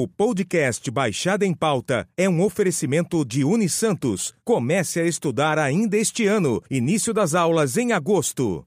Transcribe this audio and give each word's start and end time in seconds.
O 0.00 0.06
podcast 0.06 0.88
Baixada 0.92 1.44
em 1.44 1.52
Pauta 1.52 2.06
é 2.16 2.28
um 2.28 2.40
oferecimento 2.44 3.24
de 3.24 3.42
Unisantos. 3.42 4.32
Comece 4.44 5.00
a 5.00 5.04
estudar 5.04 5.58
ainda 5.58 5.96
este 5.96 6.24
ano. 6.24 6.62
Início 6.70 7.12
das 7.12 7.34
aulas 7.34 7.76
em 7.76 7.90
agosto. 7.90 8.64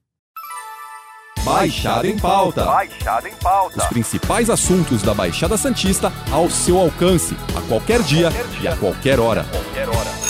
Baixada 1.42 2.06
em 2.06 2.18
Pauta. 2.18 2.66
Baixada 2.66 3.30
em 3.30 3.34
Pauta. 3.36 3.78
Os 3.78 3.86
principais 3.86 4.50
assuntos 4.50 5.02
da 5.02 5.14
Baixada 5.14 5.56
Santista 5.56 6.12
ao 6.30 6.50
seu 6.50 6.78
alcance, 6.78 7.34
a 7.56 7.62
qualquer 7.62 8.02
dia, 8.02 8.30
qualquer 8.30 8.48
dia. 8.48 8.60
e 8.60 8.68
a 8.68 8.76
qualquer 8.76 9.18
hora. 9.18 9.44
Qualquer 9.44 9.88
hora. 9.88 10.21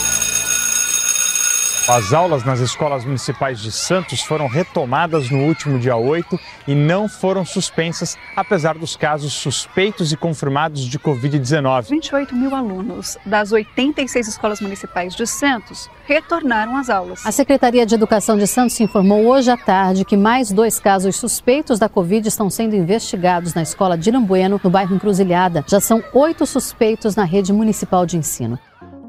As 1.93 2.14
aulas 2.14 2.43
nas 2.43 2.59
escolas 2.59 3.04
municipais 3.04 3.61
de 3.61 3.70
Santos 3.70 4.22
foram 4.22 4.46
retomadas 4.46 5.29
no 5.29 5.40
último 5.40 5.79
dia 5.79 5.95
8 5.95 6.40
e 6.66 6.75
não 6.75 7.07
foram 7.07 7.45
suspensas, 7.45 8.16
apesar 8.34 8.79
dos 8.79 8.96
casos 8.96 9.34
suspeitos 9.34 10.11
e 10.11 10.16
confirmados 10.16 10.86
de 10.86 10.98
Covid-19. 10.98 11.90
28 11.90 12.34
mil 12.34 12.54
alunos 12.54 13.18
das 13.26 13.53
86 13.53 14.26
escolas 14.26 14.62
municipais 14.62 15.14
de 15.14 15.26
Santos 15.26 15.90
retornaram 16.07 16.79
às 16.79 16.89
aulas. 16.89 17.26
A 17.26 17.31
Secretaria 17.31 17.84
de 17.84 17.95
Educação 17.95 18.39
de 18.39 18.46
Santos 18.46 18.81
informou 18.81 19.26
hoje 19.26 19.50
à 19.50 19.56
tarde 19.59 20.06
que 20.06 20.17
mais 20.17 20.50
dois 20.50 20.81
casos 20.81 21.17
suspeitos 21.17 21.79
da 21.79 21.90
Covid 21.90 22.26
estão 22.26 22.48
sendo 22.48 22.75
investigados 22.75 23.53
na 23.53 23.61
escola 23.61 23.98
de 23.98 24.09
Irambueno, 24.09 24.59
no 24.64 24.70
bairro 24.70 24.95
Encruzilhada. 24.95 25.62
Já 25.68 25.79
são 25.79 26.03
oito 26.14 26.46
suspeitos 26.46 27.17
na 27.17 27.25
rede 27.25 27.53
municipal 27.53 28.06
de 28.06 28.17
ensino. 28.17 28.59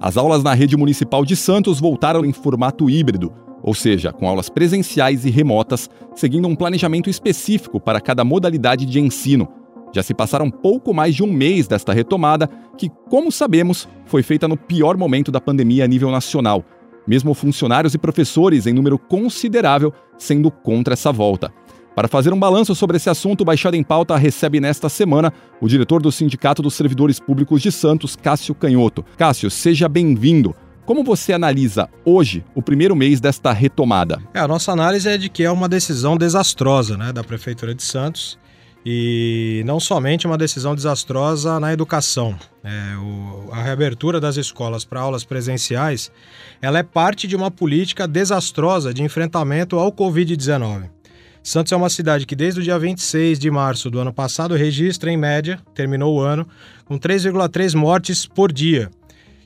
As 0.04 0.18
aulas 0.18 0.44
na 0.44 0.54
rede 0.54 0.76
municipal 0.76 1.24
de 1.24 1.34
Santos 1.34 1.80
voltaram 1.80 2.26
em 2.26 2.34
formato 2.34 2.90
híbrido, 2.90 3.32
ou 3.62 3.74
seja, 3.74 4.12
com 4.12 4.28
aulas 4.28 4.50
presenciais 4.50 5.24
e 5.24 5.30
remotas, 5.30 5.90
seguindo 6.14 6.46
um 6.46 6.58
planejamento 6.58 7.10
específico 7.10 7.80
para 7.80 8.02
cada 8.02 8.26
modalidade 8.26 8.86
de 8.86 9.00
ensino. 9.00 9.48
Já 9.94 10.04
se 10.04 10.14
passaram 10.14 10.52
pouco 10.52 10.94
mais 10.94 11.16
de 11.16 11.24
um 11.24 11.32
mês 11.32 11.70
desta 11.70 11.94
retomada, 11.94 12.50
que, 12.78 12.90
como 13.10 13.32
sabemos, 13.32 13.88
foi 14.06 14.22
feita 14.22 14.46
no 14.46 14.58
pior 14.58 14.98
momento 14.98 15.32
da 15.32 15.40
pandemia 15.40 15.86
a 15.86 15.88
nível 15.88 16.12
nacional, 16.12 16.66
mesmo 17.08 17.34
funcionários 17.34 17.94
e 17.94 17.98
professores 17.98 18.68
em 18.68 18.74
número 18.74 19.00
considerável 19.00 19.94
sendo 20.18 20.52
contra 20.52 20.96
essa 20.96 21.14
volta. 21.14 21.50
Para 21.96 22.08
fazer 22.08 22.34
um 22.34 22.40
balanço 22.40 22.74
sobre 22.74 22.98
esse 22.98 23.08
assunto, 23.08 23.42
o 23.42 23.46
Baixada 23.46 23.78
em 23.78 23.84
Pauta 23.84 24.18
recebe 24.18 24.60
nesta 24.60 24.90
semana 24.90 25.32
o 25.62 25.68
diretor 25.68 26.02
do 26.02 26.12
Sindicato 26.12 26.62
dos 26.62 26.74
Servidores 26.74 27.20
Públicos 27.20 27.62
de 27.62 27.72
Santos, 27.72 28.16
Cássio 28.16 28.56
Canhoto. 28.56 29.06
Cássio, 29.16 29.52
seja 29.52 29.88
bem-vindo. 29.88 30.56
Como 30.88 31.04
você 31.04 31.34
analisa 31.34 31.88
hoje 32.04 32.44
o 32.56 32.64
primeiro 32.64 32.96
mês 32.96 33.22
desta 33.22 33.54
retomada? 33.54 34.20
É, 34.34 34.40
a 34.40 34.48
nossa 34.48 34.72
análise 34.72 35.08
é 35.08 35.18
de 35.18 35.30
que 35.30 35.44
é 35.44 35.52
uma 35.52 35.70
decisão 35.70 36.18
desastrosa 36.18 36.98
né, 36.98 37.14
da 37.14 37.24
Prefeitura 37.24 37.76
de 37.76 37.84
Santos 37.84 38.40
e 38.86 39.62
não 39.66 39.80
somente 39.80 40.26
uma 40.26 40.38
decisão 40.38 40.76
desastrosa 40.76 41.60
na 41.60 41.72
educação. 41.72 42.36
É, 42.64 42.98
o, 42.98 43.50
a 43.52 43.62
reabertura 43.62 44.20
das 44.20 44.36
escolas 44.36 44.84
para 44.84 45.00
aulas 45.00 45.24
presenciais 45.24 46.12
ela 46.60 46.80
é 46.80 46.84
parte 46.84 47.28
de 47.28 47.36
uma 47.36 47.52
política 47.52 48.08
desastrosa 48.08 48.92
de 48.94 49.04
enfrentamento 49.04 49.78
ao 49.78 49.92
Covid-19. 49.92 50.90
Santos 51.44 51.74
é 51.74 51.76
uma 51.76 51.90
cidade 51.90 52.26
que, 52.26 52.38
desde 52.38 52.62
o 52.62 52.64
dia 52.64 52.80
26 52.80 53.38
de 53.38 53.52
março 53.52 53.92
do 53.92 54.00
ano 54.00 54.14
passado, 54.14 54.56
registra, 54.56 55.12
em 55.12 55.18
média, 55.18 55.60
terminou 55.76 56.16
o 56.16 56.22
ano, 56.22 56.48
com 56.86 56.98
3,3 56.98 57.76
mortes 57.76 58.26
por 58.26 58.50
dia. 58.50 58.90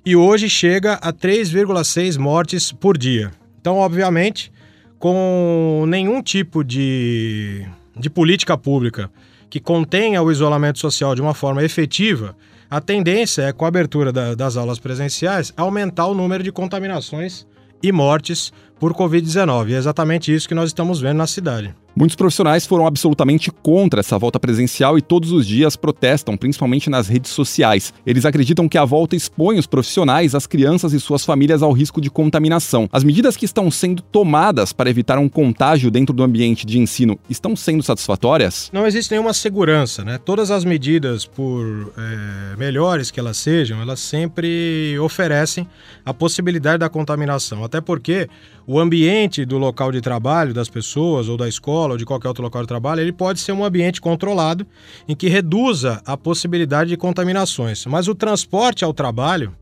E 0.06 0.16
hoje 0.16 0.48
chega 0.48 0.94
a 0.94 1.12
3,6 1.12 2.20
mortes 2.20 2.72
por 2.72 2.95
dia. 2.95 3.31
Então, 3.59 3.78
obviamente, 3.78 4.52
com 5.00 5.86
nenhum 5.88 6.22
tipo 6.22 6.64
de, 6.64 7.66
de 8.00 8.11
política 8.11 8.56
pública 8.56 9.09
que 9.50 9.59
contenha 9.59 10.22
o 10.22 10.32
isolamento 10.32 10.78
social 10.78 11.16
de 11.16 11.22
uma 11.22 11.34
forma 11.34 11.64
efetiva, 11.64 12.36
a 12.70 12.80
tendência 12.80 13.42
é, 13.42 13.52
com 13.52 13.66
a 13.66 13.70
abertura 13.70 14.11
da, 14.11 14.36
das 14.36 14.56
aulas 14.56 14.78
presenciais, 14.78 15.52
aumentar 15.58 16.06
o 16.06 16.14
número 16.14 16.44
de 16.44 16.52
contaminações 16.52 17.48
e 17.82 17.92
mortes 17.92 18.54
por 18.80 18.94
Covid-19. 18.94 19.70
E 19.70 19.73
é 19.73 19.78
exatamente 19.78 20.33
isso 20.33 20.48
que 20.48 20.55
nós 20.55 20.70
estamos 20.70 21.02
vendo 21.02 21.17
na 21.17 21.27
cidade. 21.27 21.73
Muitos 21.98 22.16
profissionais 22.16 22.64
foram 22.64 22.86
absolutamente 22.86 23.50
contra 23.50 24.02
essa 24.02 24.20
volta 24.20 24.40
presencial 24.40 25.00
e 25.00 25.02
todos 25.02 25.32
os 25.32 25.48
dias 25.48 25.76
protestam, 25.76 26.38
principalmente 26.38 26.92
nas 26.92 27.08
redes 27.08 27.32
sociais. 27.32 27.92
Eles 28.06 28.24
acreditam 28.24 28.70
que 28.70 28.78
a 28.78 28.86
volta 28.86 29.16
expõe 29.16 29.58
os 29.58 29.66
profissionais, 29.66 30.36
as 30.36 30.46
crianças 30.46 30.94
e 30.94 31.00
suas 31.00 31.26
famílias 31.26 31.64
ao 31.64 31.72
risco 31.72 32.00
de 32.00 32.12
contaminação. 32.12 32.88
As 32.92 33.04
medidas 33.04 33.36
que 33.36 33.46
estão 33.46 33.72
sendo 33.72 34.04
tomadas 34.04 34.72
para 34.72 34.92
evitar 34.92 35.18
um 35.18 35.28
contágio 35.28 35.90
dentro 35.90 36.14
do 36.14 36.22
ambiente 36.22 36.68
de 36.68 36.78
ensino 36.78 37.18
estão 37.28 37.56
sendo 37.56 37.82
satisfatórias? 37.82 38.70
Não 38.72 38.86
existe 38.86 39.10
nenhuma 39.10 39.34
segurança, 39.34 40.04
né? 40.04 40.20
Todas 40.24 40.52
as 40.52 40.64
medidas, 40.64 41.26
por 41.26 41.92
é, 41.98 42.56
melhores 42.58 43.10
que 43.10 43.20
elas 43.20 43.38
sejam, 43.38 43.82
elas 43.82 44.00
sempre 44.00 45.00
oferecem 45.00 45.68
a 46.06 46.14
possibilidade 46.14 46.78
da 46.78 46.90
contaminação. 46.90 47.64
Até 47.64 47.82
porque 47.82 48.30
o 48.68 48.80
ambiente 48.80 49.46
do 49.46 49.58
local 49.58 49.92
de 49.92 50.02
trabalho 50.02 50.54
das 50.54 50.70
pessoas 50.70 51.30
ou 51.30 51.38
da 51.38 51.48
escola 51.48 51.86
ou 51.93 51.98
de 51.98 52.05
qualquer 52.05 52.27
outro 52.27 52.43
local 52.43 52.61
de 52.61 52.67
trabalho, 52.67 53.02
ele 53.02 53.11
pode 53.11 53.39
ser 53.39 53.52
um 53.52 53.64
ambiente 53.64 54.02
controlado 54.02 54.65
em 55.08 55.15
que 55.15 55.27
reduza 55.27 56.02
a 56.05 56.15
possibilidade 56.15 56.89
de 56.89 56.98
contaminações. 56.98 57.86
Mas 57.86 58.08
o 58.08 58.15
transporte 58.15 58.83
ao 58.83 58.93
trabalho 58.93 59.53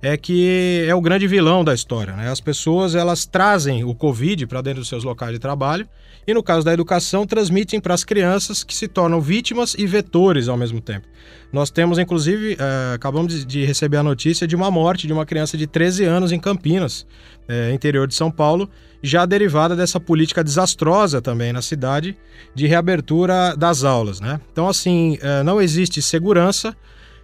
é 0.00 0.16
que 0.16 0.84
é 0.86 0.94
o 0.94 1.00
grande 1.00 1.26
vilão 1.26 1.64
da 1.64 1.74
história. 1.74 2.14
Né? 2.14 2.30
As 2.30 2.40
pessoas 2.40 2.94
elas 2.94 3.26
trazem 3.26 3.84
o 3.84 3.94
Covid 3.94 4.46
para 4.46 4.60
dentro 4.60 4.80
dos 4.80 4.88
seus 4.88 5.04
locais 5.04 5.32
de 5.32 5.38
trabalho 5.38 5.88
e, 6.26 6.34
no 6.34 6.42
caso 6.42 6.64
da 6.64 6.72
educação, 6.72 7.26
transmitem 7.26 7.80
para 7.80 7.94
as 7.94 8.04
crianças 8.04 8.62
que 8.62 8.74
se 8.74 8.86
tornam 8.86 9.20
vítimas 9.20 9.74
e 9.78 9.86
vetores 9.86 10.48
ao 10.48 10.56
mesmo 10.56 10.80
tempo. 10.80 11.06
Nós 11.52 11.70
temos, 11.70 11.98
inclusive, 11.98 12.56
eh, 12.58 12.94
acabamos 12.94 13.46
de 13.46 13.64
receber 13.64 13.96
a 13.96 14.02
notícia 14.02 14.46
de 14.46 14.54
uma 14.54 14.70
morte 14.70 15.06
de 15.06 15.12
uma 15.12 15.24
criança 15.24 15.56
de 15.56 15.66
13 15.66 16.04
anos 16.04 16.30
em 16.30 16.38
Campinas, 16.38 17.06
eh, 17.48 17.72
interior 17.72 18.06
de 18.06 18.14
São 18.14 18.30
Paulo, 18.30 18.68
já 19.02 19.24
derivada 19.24 19.74
dessa 19.74 19.98
política 19.98 20.44
desastrosa 20.44 21.22
também 21.22 21.52
na 21.52 21.62
cidade 21.62 22.16
de 22.54 22.66
reabertura 22.66 23.56
das 23.56 23.82
aulas. 23.82 24.20
Né? 24.20 24.38
Então, 24.52 24.68
assim, 24.68 25.18
eh, 25.22 25.42
não 25.42 25.60
existe 25.60 26.02
segurança 26.02 26.76